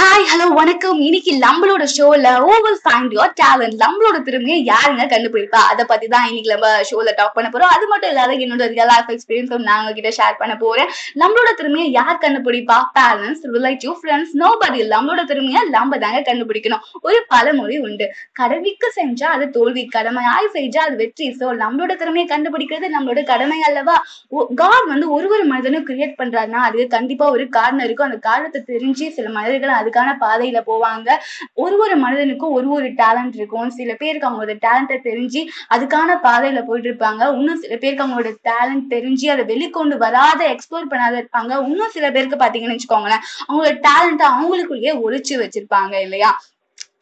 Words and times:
Hi 0.00 0.28
hello 0.30 0.44
வணக்கம். 0.58 0.98
இன்னைக்கு 1.06 1.32
நம்மளோட 1.44 1.84
ஷோல 1.94 2.28
ஓவல் 2.50 2.76
ஃபைண்ட் 2.84 3.14
யோர் 3.16 3.32
டேலண்ட் 3.40 3.74
நம்மளோட 3.82 4.18
திறமையை 4.26 4.56
யாருங்க 4.68 5.04
கண்டுபிடிப்பா? 5.12 5.60
அதை 5.70 5.82
பத்தி 5.90 6.06
தான் 6.14 6.26
இன்னைக்கு 6.28 6.50
நம்ம 6.52 6.68
ஷோல 6.90 7.12
டாக் 7.18 7.34
பண்ண 7.34 7.48
போறோம். 7.54 7.72
அது 7.74 7.84
மட்டும் 7.90 8.10
இல்லாத 8.12 8.34
என்னோட 8.44 8.66
ரியல் 8.74 8.90
லைஃப் 8.92 9.10
எக்ஸ்பீரியன்ஸும் 9.14 9.64
நான் 9.68 9.80
உங்ககிட்ட 9.80 10.10
ஷேர் 10.18 10.38
பண்ண 10.42 10.54
போறேன். 10.62 10.88
நம்மளோட 11.22 11.50
திறமையை 11.58 11.88
யார் 11.98 12.22
கண்டுபிடிப்பா? 12.24 12.78
பேரண்ட்ஸ் 12.98 13.44
ரிலேட்டிவ் 13.56 13.94
ஃப்ரெண்ட்ஸ் 14.00 14.32
நோ 14.42 14.50
படி 14.62 14.80
நம்மளோட 14.94 15.24
திறமையை 15.32 15.62
நம்ம 15.76 15.98
தாங்க 16.04 16.22
கண்டுபிடிக்கணும். 16.30 16.86
ஒரு 17.08 17.20
பழமொழி 17.34 17.76
உண்டு. 17.88 18.08
கடமைக்கு 18.40 18.90
செஞ்சா 18.98 19.28
அது 19.36 19.48
தோல்வி 19.58 19.84
கடமையாய் 19.96 20.50
செஞ்சா 20.56 20.82
அது 20.86 20.96
வெற்றி. 21.02 21.28
ஸோ 21.42 21.52
நம்மளோட 21.64 21.98
திறமையை 22.04 22.26
கண்டுபிடிக்கிறது 22.32 22.94
நம்மளோட 22.96 23.26
கடமை 23.32 23.60
அல்லவா? 23.68 23.98
காட் 24.62 24.88
வந்து 24.94 25.08
ஒரு 25.18 25.30
ஒரு 25.34 25.46
மனிதனும் 25.52 25.86
கிரியேட் 25.92 26.18
பண்றாருன்னா 26.22 26.64
அதுக்கு 26.70 26.88
கண்டிப்பா 26.96 27.28
ஒரு 27.36 27.46
காரணம் 27.60 27.86
இருக்கும். 27.88 28.10
அந்த 28.10 28.20
காரணத்தை 28.30 28.62
தெரிஞ்சு 28.72 29.06
சில 29.18 29.28
மனிதர்கள் 29.38 29.88
அதுக்கான 29.90 30.10
பாதையில 30.20 30.58
போவாங்க. 30.66 31.08
ஒரு 31.54 31.78
ஒரு 31.78 31.96
மனிதனுக்கும் 31.96 32.52
ஒரு 32.52 32.68
ஒரு 32.70 32.88
டேலண்ட் 33.00 33.34
இருக்கும். 33.34 33.70
சில 33.70 33.94
பேருக்கு 33.94 34.28
அவங்களோட 34.28 34.54
டேலண்ட்டை 34.66 34.98
தெரிஞ்சு 35.08 35.40
அதுக்கான 35.74 36.18
பாதையில 36.22 36.64
போயிட்டு 36.64 36.90
இருப்பாங்க 36.90 37.32
இன்னும் 37.38 37.60
சில 37.60 37.76
பேருக்கு 37.76 38.04
அவங்களோட 38.06 38.32
டேலண்ட் 38.50 38.86
தெரிஞ்சு 38.90 39.26
அதை 39.26 39.44
வெளிக்கொண்டு 39.44 39.96
வராத 39.96 40.40
எக்ஸ்ப்ளோர் 40.54 40.90
பண்ணாத 40.92 41.20
இருப்பாங்க. 41.22 41.52
இன்னும் 41.66 41.94
சில 41.96 42.10
பேருக்கு 42.10 42.42
பாத்தீங்கன்னு 42.44 42.76
வச்சுக்கோங்களேன் 42.76 43.24
அவங்களோட 43.48 43.74
டேலண்ட்டை 43.88 44.28
அவங்களுக்குள்ளேயே 44.34 44.94
ஒழிச்சு 45.06 45.36
வச்சிருப்பாங்க 45.44 45.94
இல்லையா? 46.00 46.30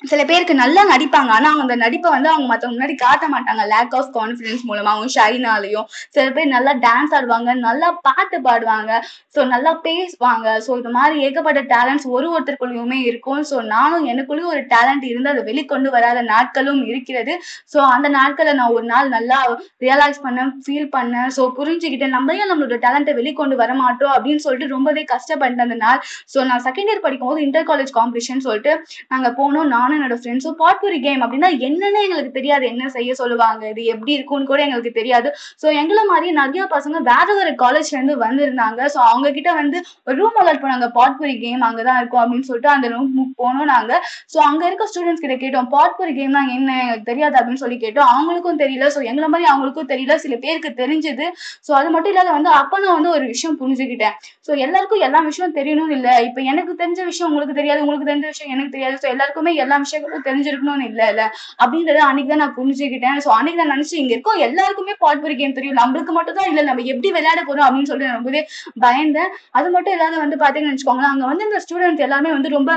சில 0.02 0.23
பேருக்கு 0.27 0.55
நல்லா 0.61 0.83
நடிப்பாங்க. 0.91 1.30
ஆனா 1.37 1.47
அவங்க 1.51 1.65
அந்த 1.66 1.77
நடிப்பை 1.84 2.09
வந்து 2.15 2.29
அவங்க 2.33 2.47
மத்தவங்க 2.51 2.75
முன்னாடி 2.75 2.95
காட்ட 3.02 3.25
மாட்டாங்க. 3.33 3.62
லேக் 3.73 3.95
ஆஃப் 3.98 4.11
கான்பிடன்ஸ் 4.16 4.62
மூலமா 4.69 4.91
அவங்க 4.95 5.09
ஷைனாலையும். 5.16 5.87
சில 6.15 6.27
பேர் 6.37 6.52
நல்லா 6.52 6.73
டான்ஸ் 6.84 7.15
ஆடுவாங்க. 7.19 7.52
நல்லா 7.65 7.89
பாட்டு 8.06 8.39
பாடுவாங்க. 8.47 8.91
ஸோ 9.34 9.47
நல்லா 9.53 9.73
பேசுவாங்க. 9.87 10.47
ஸோ 10.66 10.70
இது 10.80 10.91
மாதிரி 10.98 11.16
ஏகப்பட்ட 11.29 11.62
டேலண்ட்ஸ் 11.75 12.06
ஒரு 12.16 12.29
ஒருத்தருக்குள்ளயுமே 12.34 12.98
இருக்கும். 13.09 13.42
ஸோ 13.51 13.56
நானும் 13.75 14.06
எனக்குள்ளேயும் 14.12 14.53
ஒரு 14.55 14.62
டேலண்ட் 14.75 15.06
இருந்து 15.11 15.33
அதை 15.33 15.42
வெளிக்கொண்டு 15.51 15.91
வராத 15.97 16.22
நாட்களும் 16.33 16.81
இருக்கிறது. 16.91 17.34
ஸோ 17.75 17.81
அந்த 17.97 18.11
நாட்களை 18.19 18.55
நான் 18.61 18.77
ஒரு 18.78 18.87
நாள் 18.92 19.11
நல்லா 19.17 19.41
ரியலைஸ் 19.87 20.22
பண்ணேன் 20.27 20.55
ஃபீல் 20.67 20.89
பண்ணேன். 20.97 21.28
ஸோ 21.39 21.44
புரிஞ்சுக்கிட்டேன். 21.59 22.15
நம்ம 22.19 22.39
ஏன் 22.41 22.50
நம்மளோட 22.53 22.78
டேலண்ட்டை 22.87 23.17
வெளிக்கொண்டு 23.20 23.61
வர 23.65 23.75
மாட்டோம் 23.83 24.15
அப்படின்னு 24.17 24.44
சொல்லிட்டு 24.47 24.70
ரொம்பவே 24.77 25.05
கஷ்டப்பட்டேன் 25.15 25.67
அந்த 25.69 25.81
நாள். 25.84 26.00
ஸோ 26.34 26.39
நான் 26.53 26.65
செகண்ட் 26.69 26.92
இயர் 26.92 27.05
படிக்கும் 27.09 27.33
போது 27.33 27.44
இன்டர் 27.48 27.69
காலேஜ் 27.72 27.92
காம்படிஷன் 28.00 28.47
சொல்லிட்டு 28.48 28.72
நாங்க 29.15 29.28
போனோம். 29.42 29.69
நான் 29.75 29.87
நானும் 29.89 29.98
என்னோட 29.98 30.17
ஃப்ரெண்ட்ஸும் 30.22 30.56
பாட்புரி 30.61 30.98
கேம் 31.05 31.20
அப்படின்னா 31.25 31.48
என்னன்னு 31.67 32.00
எங்களுக்கு 32.06 32.33
தெரியாது. 32.39 32.64
என்ன 32.72 32.89
செய்ய 32.97 33.11
சொல்லுவாங்க 33.20 33.62
இது 33.72 33.83
எப்படி 33.92 34.12
இருக்கும்னு 34.17 34.48
கூட 34.50 34.61
எங்களுக்கு 34.67 34.92
தெரியாது. 34.98 35.28
ஸோ 35.62 35.67
எங்களை 35.81 36.03
மாதிரி 36.11 36.28
நிறைய 36.41 36.62
பசங்க 36.75 36.97
வேற 37.11 37.27
வேற 37.39 37.48
காலேஜ்ல 37.62 37.97
இருந்து 37.97 38.16
வந்திருந்தாங்க. 38.25 38.81
ஸோ 38.94 38.98
அவங்க 39.11 39.28
கிட்ட 39.36 39.50
வந்து 39.61 39.78
ஒரு 40.09 40.16
ரூம் 40.20 40.39
அலாட் 40.42 40.62
பண்ணாங்க. 40.64 40.89
பாட்புரி 40.98 41.34
கேம் 41.44 41.62
அங்கதான் 41.69 42.00
இருக்கும் 42.00 42.22
அப்படின்னு 42.22 42.48
சொல்லிட்டு 42.50 42.72
அந்த 42.75 42.89
ரூம் 42.94 43.09
போனோம் 43.41 43.70
நாங்க. 43.72 43.92
ஸோ 44.34 44.41
அங்க 44.48 44.62
இருக்க 44.69 44.86
ஸ்டூடெண்ட்ஸ் 44.91 45.25
கிட்ட 45.25 45.36
கேட்டோம் 45.44 45.70
பாட்புரி 45.77 46.14
கேம்னா 46.20 46.42
என்ன? 46.56 46.69
எங்களுக்கு 46.83 47.09
தெரியாது 47.11 47.39
அப்படின்னு 47.41 47.62
சொல்லி 47.64 47.78
கேட்டோம். 47.84 48.11
அவங்களுக்கும் 48.14 48.61
தெரியல. 48.64 48.89
ஸோ 48.97 49.03
எங்களை 49.11 49.31
மாதிரி 49.34 49.48
அவங்களுக்கும் 49.53 49.91
தெரியல. 49.92 50.16
சில 50.25 50.36
பேருக்கு 50.44 50.72
தெரிஞ்சது. 50.83 51.28
ஸோ 51.69 51.72
அது 51.81 51.91
மட்டும் 51.97 52.14
இல்லாத 52.14 52.33
வந்து 52.39 52.53
அப்ப 52.61 52.83
நான் 52.84 52.97
வந்து 52.98 53.14
ஒரு 53.16 53.25
விஷயம் 53.33 53.59
புரிஞ்சுக்கிட்டேன். 53.62 54.16
ஸோ 54.48 54.53
எல்லாருக்கும் 54.66 55.05
எல்லா 55.09 55.22
விஷயம் 55.31 55.56
தெரியணும் 55.61 55.92
இல்ல. 55.98 56.09
இப்போ 56.28 56.41
எனக்கு 56.53 56.75
தெரிஞ்ச 56.83 57.00
விஷயம் 57.11 57.31
உங்களுக்கு 57.33 57.59
தெரியாது. 57.61 57.83
உங்களுக்கு 57.84 58.11
தெரிஞ்ச 58.12 58.27
விஷயம் 58.34 58.55
எனக்கு 58.56 58.75
தெரியாது. 58.77 58.97
ஸோ 59.03 59.09
எல்லாருக்குமே 59.14 59.55
எல்லா 59.64 59.78
விஷயங்களும் 59.79 60.27
தெரிஞ்சிருக்கணும்னு 60.29 60.89
இல்ல 60.91 61.03
இல்ல. 61.12 61.23
அப்படின்றத 61.62 62.03
அன்னைக்கு 62.09 62.33
தான் 62.33 62.43
நான் 62.45 62.57
புரிஞ்சுக்கிட்டேன். 62.59 63.19
சோ 63.25 63.31
அன்னைக்கு 63.39 63.61
நான் 63.62 63.75
நினைச்சு 63.75 63.97
இங்க 64.03 64.12
இருக்கோம். 64.17 64.41
எல்லாருக்குமே 64.48 64.97
பாட்புரி 65.05 65.37
கேம் 65.37 65.57
தெரியும். 65.59 65.81
நம்மளுக்கு 65.83 66.15
மட்டும் 66.19 66.39
தான் 66.41 66.51
இல்ல 66.53 66.62
நம்ம 66.69 66.87
எப்படி 66.95 67.11
விளையாட 67.11 67.41
போறோம் 67.48 67.67
அப்படின்னு 67.69 67.91
சொல்லிட்டு 67.93 68.17
ரொம்பவே 68.19 68.43
பயந்தேன். 68.87 69.31
அது 69.59 69.69
மட்டும் 69.71 69.97
இல்லாத 69.97 70.17
வந்து 70.25 70.39
பாத்தீங்கன்னு 70.45 70.75
வச்சுக்கோங்களேன் 70.75 71.15
அங்க 71.15 71.27
வந்து 71.33 71.49
இந்த 71.49 71.61
ஸ்டூடெண்ட்ஸ் 71.67 72.06
எல்லாமே 72.09 72.33
வந்து 72.37 72.56
ரொம்ப 72.59 72.73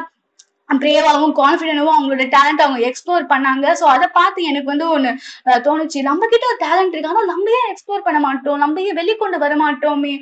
பிரேவாகவும் 0.82 1.34
கான்ஃபிடென்டாகவும் 1.40 1.96
அவங்களோட 1.96 2.26
டேலண்ட் 2.36 2.64
அவங்க 2.66 2.80
எக்ஸ்ப்ளோர் 2.90 3.26
பண்ணாங்க. 3.32 3.66
ஸோ 3.80 3.86
அதை 3.94 4.08
பார்த்து 4.18 4.48
எனக்கு 4.52 4.70
வந்து 4.74 4.88
ஒன்று 4.96 5.12
தோணுச்சு. 5.68 6.00
நம்ம 6.10 6.28
கிட்ட 6.34 6.46
ஒரு 6.52 6.60
டேலண்ட் 6.66 6.94
இருக்கு. 6.94 7.12
ஆனால் 7.14 7.30
நம்ம 7.34 7.46
ஏன் 7.60 7.70
எக்ஸ்ப்ளோர் 7.74 8.06
பண்ண 8.08 8.20
மாட்டோம்? 8.28 8.60
நம்ம 8.64 8.82
ஏன் 8.88 8.98
வெளிக்கொண்டு 9.02 9.38
வர 9.46 9.54
மாட்டோமே? 9.64 10.14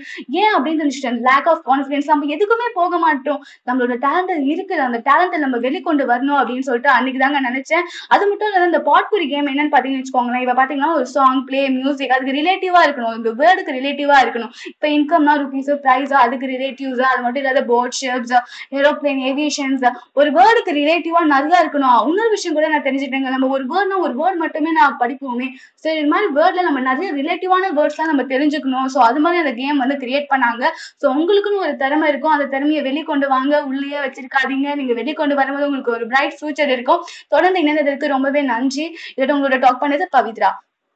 ஏன் 0.42 0.54
அப்படின்னு 0.56 0.84
நினைச்சிட்டேன். 0.86 1.20
லேக் 1.28 1.50
ஆஃப் 1.54 1.64
கான்ஃபிடென்ஸ் 1.70 2.10
நம்ம 2.14 2.30
எதுக்குமே 2.36 2.70
போக 2.80 2.98
மாட்டோம். 3.06 3.42
நம்மளோட 3.70 3.98
டேலண்ட் 4.06 4.46
இருக்குது. 4.54 4.82
அந்த 4.88 5.02
டேலண்ட்டை 5.10 5.42
நம்ம 5.46 5.60
வெளிக்கொண்டு 5.68 6.06
வரணும் 6.12 6.40
அப்படின்னு 6.42 6.68
சொல்லிட்டு 6.70 6.92
அன்னைக்கு 6.96 7.22
தாங்க 7.24 7.42
நினைச்சேன். 7.50 7.84
அது 8.14 8.24
மட்டும் 8.30 8.50
இல்லாத 8.50 8.70
இந்த 8.72 8.82
பாட்புரி 8.90 9.28
கேம் 9.34 9.52
என்னன்னு 9.54 9.74
பார்த்தீங்கன்னு 9.76 10.04
வச்சுக்கோங்களேன். 10.04 10.44
இப்போ 10.46 10.56
பார்த்தீங்கன்னா 10.60 10.92
ஒரு 11.00 11.08
சாங் 11.16 11.44
பிளே 11.50 11.62
மியூசிக் 11.78 12.16
அதுக்கு 12.16 12.38
ரிலேட்டிவாக 12.40 12.86
இருக்கணும். 12.88 13.16
இந்த 13.20 13.32
வேர்டுக்கு 13.42 13.78
ரிலேட்டிவாக 13.80 14.24
இருக்கணும். 14.26 14.54
இப்போ 14.74 14.88
இன்கம்னா 14.98 15.36
ருபீஸோ 15.44 15.78
ப்ரைஸோ 15.86 16.18
அதுக்கு 16.26 16.46
ரிலேட்டிவ்ஸோ 16.56 17.06
அது 17.12 17.22
மட்டும் 17.26 17.44
இல்லாத 17.44 17.64
போட் 17.72 17.98
ஷிப்ஸ் 18.02 18.36
ஏரோப்ளேன் 18.80 19.22
ஏவியேஷன்ஸ் 19.32 19.86
ஒரு 20.20 20.30
வேர்டுக்கு 20.40 20.72
ரிலேட்டிவா 20.80 21.22
நிறைய 21.34 21.62
இருக்கணும். 21.64 22.00
இன்னொரு 22.10 22.32
விஷயம் 22.36 22.56
கூட 22.58 22.68
நான் 22.74 22.86
தெரிஞ்சுட்டேங்க 22.88 23.30
நம்ம 23.36 23.48
ஒரு 23.56 23.66
வேர்ட்னா 23.72 23.98
ஒரு 24.06 24.14
வேர்ட் 24.22 24.40
மட்டுமே 24.44 24.72
நான் 24.80 24.96
படிப்போமே. 25.02 25.48
சரி 25.84 25.98
இது 26.02 26.12
மாதிரி 26.14 26.30
வேர்ட்ல 26.38 26.64
நம்ம 26.68 26.80
நிறைய 26.90 27.10
ரிலேட்டிவான 27.20 27.72
வேர்ட்ஸ்லாம் 27.80 28.12
நம்ம 28.12 28.26
தெரிஞ்சுக்கணும். 28.34 28.88
ஸோ 28.96 29.02
அது 29.10 29.22
மாதிரி 29.26 29.44
அந்த 29.44 29.54
கேம் 29.62 29.82
வந்து 29.84 29.98
கிரியேட் 30.04 30.30
பண்ணாங்க. 30.34 30.64
ஸோ 31.02 31.08
உங்களுக்குன்னு 31.16 31.64
ஒரு 31.66 31.76
திறமை 31.84 32.08
இருக்கும். 32.14 32.36
அந்த 32.38 32.48
திறமையை 32.56 32.84
வெளிக்கொண்டு 32.90 33.28
வாங்க 33.36 33.64
உள்ளேயே 33.72 34.00
வச்சிருக்காதீங்க. 34.06 34.70
நீங்க 34.76 34.96
வெளிக்கொண்டு 35.02 35.36
வரும்போது 35.42 35.68
உங்களுக்கு 35.70 35.96
ஒரு 35.98 36.08
பிரைட் 36.14 36.38
ஃபியூச்சர் 36.40 36.74
இருக்கும். 36.78 37.04
தொடர்ந்து 37.36 37.62
இணைந்ததற்கு 37.66 38.16
ரொம்பவே 38.16 38.44
நன்றி. 38.54 38.88
இதோட 39.18 39.32
உங்களோட 39.38 39.60
டாக் 39.60 39.84
பண்ணது 39.86 40.08
பவித்ரா. 40.18 40.52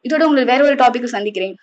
இதோட 0.06 0.24
உங்களுக்கு 0.28 0.52
வேற 0.52 0.62
ஒரு 0.70 0.76
டாபிக் 0.76 1.14
சந்திக்கிறேன். 1.16 1.54